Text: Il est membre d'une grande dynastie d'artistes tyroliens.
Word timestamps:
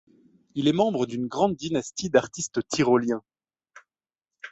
Il 0.55 0.67
est 0.67 0.73
membre 0.73 1.05
d'une 1.05 1.27
grande 1.27 1.55
dynastie 1.55 2.09
d'artistes 2.09 2.67
tyroliens. 2.67 3.21